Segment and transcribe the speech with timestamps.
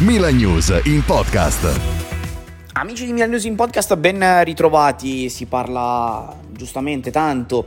[0.00, 1.66] Milan News in podcast.
[2.74, 5.28] Amici di Milan News in podcast, ben ritrovati.
[5.28, 7.66] Si parla giustamente tanto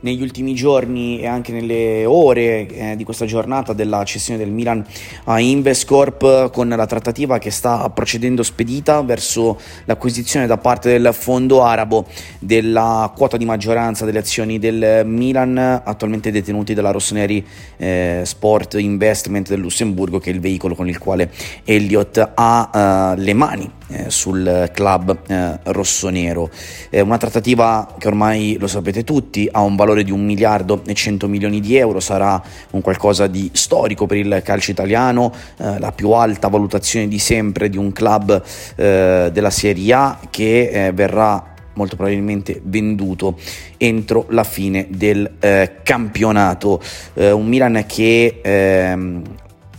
[0.00, 4.84] negli ultimi giorni e anche nelle ore eh, di questa giornata della cessione del Milan
[5.24, 11.62] a Investcorp con la trattativa che sta procedendo spedita verso l'acquisizione da parte del fondo
[11.62, 12.06] arabo
[12.38, 17.44] della quota di maggioranza delle azioni del Milan attualmente detenuti dalla Rossoneri
[17.76, 21.30] eh, Sport Investment del Lussemburgo che è il veicolo con il quale
[21.64, 26.48] Elliott ha uh, le mani eh, sul club eh, rossonero.
[26.90, 31.28] Una trattativa che ormai lo sapete tutti, ha un valore di un miliardo e 100
[31.28, 36.10] milioni di euro, sarà un qualcosa di storico per il calcio italiano, eh, la più
[36.10, 38.42] alta valutazione di sempre di un club
[38.76, 43.38] eh, della Serie A che eh, verrà molto probabilmente venduto
[43.76, 46.80] entro la fine del eh, campionato.
[47.14, 49.22] un Milan che ehm,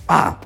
[0.05, 0.39] ha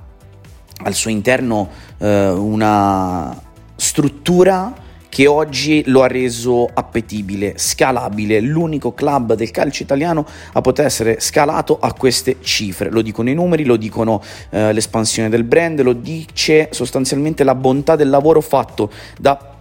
[0.84, 1.70] al suo interno
[2.00, 3.42] una
[3.76, 4.74] struttura
[5.16, 11.22] che oggi lo ha reso appetibile, scalabile, l'unico club del calcio italiano a poter essere
[11.22, 12.90] scalato a queste cifre.
[12.90, 17.96] Lo dicono i numeri, lo dicono eh, l'espansione del brand, lo dice sostanzialmente la bontà
[17.96, 19.55] del lavoro fatto da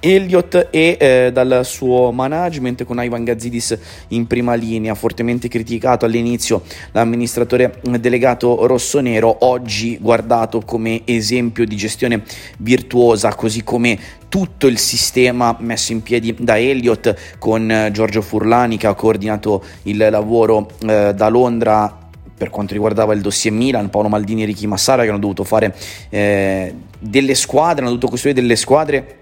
[0.00, 3.76] Elliott e eh, dal suo management con Ivan Gazzidis
[4.08, 12.22] in prima linea, fortemente criticato all'inizio l'amministratore delegato rossonero, oggi guardato come esempio di gestione
[12.58, 18.76] virtuosa, così come tutto il sistema messo in piedi da Elliott con eh, Giorgio Furlani
[18.76, 22.06] che ha coordinato il lavoro eh, da Londra
[22.38, 25.74] per quanto riguardava il dossier Milan, Paolo Maldini e Ricky Massara che hanno dovuto fare
[26.08, 29.16] eh, delle squadre, hanno dovuto costruire delle squadre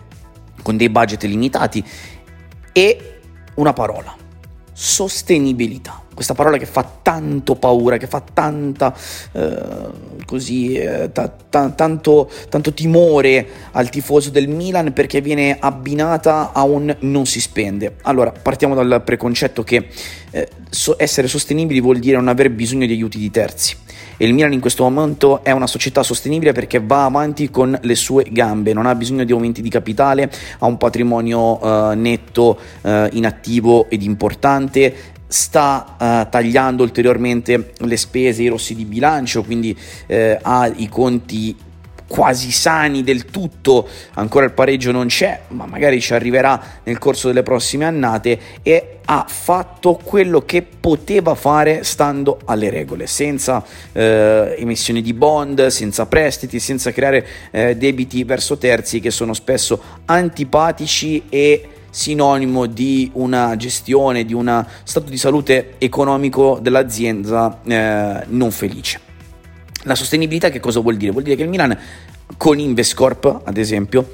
[0.67, 1.85] con dei budget limitati
[2.73, 3.21] e
[3.55, 4.17] una parola,
[4.73, 6.06] sostenibilità.
[6.17, 8.97] Questa parola che fa tanto paura, che fa tanta
[9.33, 9.59] eh,
[10.25, 16.63] così, eh, ta, ta, tanto, tanto timore al tifoso del Milan perché viene abbinata a
[16.63, 17.97] un non si spende.
[18.05, 19.89] Allora, partiamo dal preconcetto che
[20.31, 23.77] eh, so, essere sostenibili vuol dire non aver bisogno di aiuti di terzi
[24.17, 27.95] e il Milan in questo momento è una società sostenibile perché va avanti con le
[27.95, 33.09] sue gambe, non ha bisogno di aumenti di capitale, ha un patrimonio uh, netto uh,
[33.13, 34.95] in attivo ed importante,
[35.27, 39.77] sta uh, tagliando ulteriormente le spese, i rossi di bilancio, quindi
[40.43, 41.57] ha i conti
[42.07, 47.29] quasi sani del tutto, ancora il pareggio non c'è, ma magari ci arriverà nel corso
[47.29, 54.55] delle prossime annate e ha fatto quello che poteva fare stando alle regole, senza eh,
[54.59, 61.25] emissioni di bond, senza prestiti, senza creare eh, debiti verso terzi che sono spesso antipatici
[61.29, 69.01] e sinonimo di una gestione, di uno stato di salute economico dell'azienda eh, non felice.
[69.85, 71.11] La sostenibilità che cosa vuol dire?
[71.11, 71.75] Vuol dire che il Milan
[72.37, 74.13] con Investcorp, ad esempio,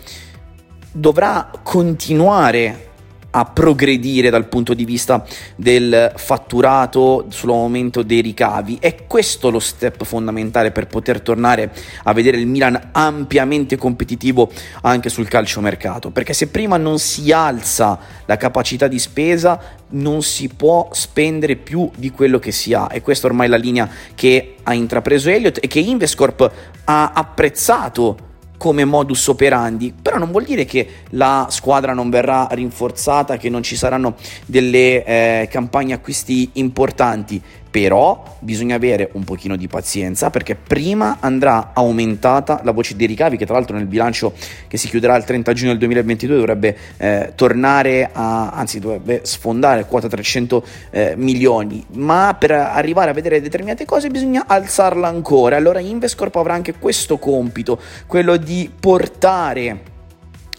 [0.93, 2.91] dovrà continuare
[3.35, 5.25] a progredire dal punto di vista
[5.57, 8.79] del fatturato sull'aumento dei ricavi.
[8.81, 11.73] È questo lo step fondamentale per poter tornare
[12.05, 14.51] a vedere il Milan ampiamente competitivo
[14.83, 19.61] anche sul calciomercato, perché se prima non si alza la capacità di spesa
[19.93, 23.57] non si può spendere più di quello che si ha e questa ormai è la
[23.57, 26.51] linea che ha intrapreso Elliott e che Investcorp
[26.85, 28.31] ha apprezzato
[28.63, 33.65] come modus operandi, però non vuol dire che la squadra non verrà rinforzata, che non
[33.65, 34.15] ci saranno
[34.47, 37.43] delle eh, campagne acquisti importanti
[37.73, 43.39] però bisogna avere un pochino di pazienza perché prima andrà aumentata la voce dei ricavi
[43.39, 44.35] che tra l'altro nel bilancio
[44.69, 49.87] che si chiuderà il 30 giugno del 2022 dovrebbe eh, tornare a, anzi dovrebbe sfondare
[49.87, 51.83] quota 300 eh, milioni.
[51.95, 55.57] Ma per arrivare a vedere determinate cose bisogna alzarla ancora.
[55.57, 59.91] Allora Investcorp avrà anche questo compito quello di portare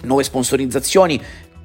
[0.04, 1.22] nuove sponsorizzazioni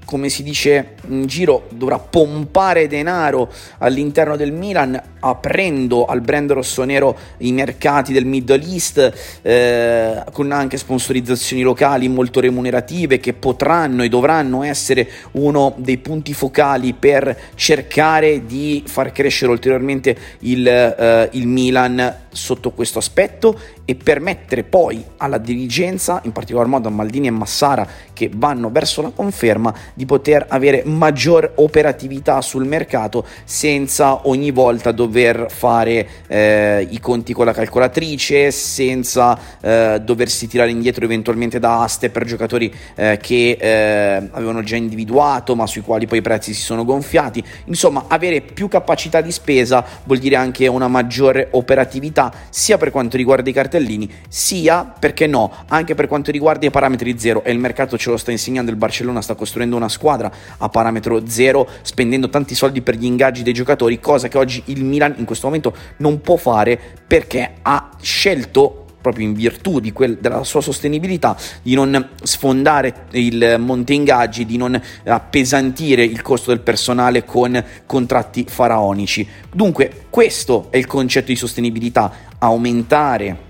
[0.08, 7.14] come si dice in giro, dovrà pompare denaro all'interno del Milan, aprendo al brand rossonero
[7.38, 14.08] i mercati del Middle East, eh, con anche sponsorizzazioni locali molto remunerative che potranno e
[14.08, 21.46] dovranno essere uno dei punti focali per cercare di far crescere ulteriormente il, eh, il
[21.46, 27.30] Milan sotto questo aspetto e permettere poi alla dirigenza, in particolar modo a Maldini e
[27.30, 34.52] Massara che vanno verso la conferma, di poter avere maggior operatività sul mercato senza ogni
[34.52, 41.58] volta dover fare eh, i conti con la calcolatrice, senza eh, doversi tirare indietro eventualmente
[41.58, 46.22] da aste per giocatori eh, che eh, avevano già individuato ma sui quali poi i
[46.22, 47.42] prezzi si sono gonfiati.
[47.64, 53.16] Insomma, avere più capacità di spesa vuol dire anche una maggiore operatività sia per quanto
[53.16, 57.58] riguarda i cartellini, sia perché no, anche per quanto riguarda i parametri zero e il
[57.58, 62.28] mercato ce lo sta insegnando, il Barcellona sta costruendo una squadra a parametro zero, spendendo
[62.28, 65.74] tanti soldi per gli ingaggi dei giocatori, cosa che oggi il Milan in questo momento
[65.98, 72.10] non può fare perché ha scelto proprio in virtù quel, della sua sostenibilità, di non
[72.22, 79.26] sfondare il monte ingaggi, di non appesantire il costo del personale con contratti faraonici.
[79.52, 83.46] Dunque, questo è il concetto di sostenibilità, aumentare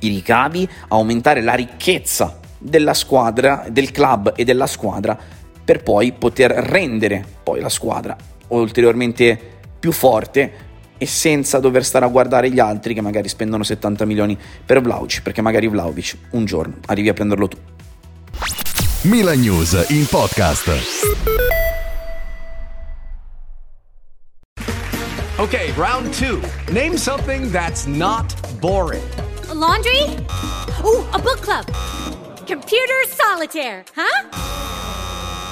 [0.00, 5.18] i ricavi, aumentare la ricchezza della squadra, del club e della squadra
[5.68, 8.16] per poi poter rendere poi la squadra
[8.48, 9.38] ulteriormente
[9.78, 10.52] più forte
[10.96, 15.20] e senza dover stare a guardare gli altri che magari spendono 70 milioni per Vlaovic,
[15.20, 17.58] perché magari Vlaovic un giorno arrivi a prenderlo tu.
[19.02, 20.70] Milan News in podcast.
[25.36, 26.40] Ok, round 2.
[26.72, 29.04] Name something that's not boring.
[29.50, 30.16] A laundry?
[30.82, 31.66] Ooh, a book club.
[32.46, 34.47] Computer solitaire, huh?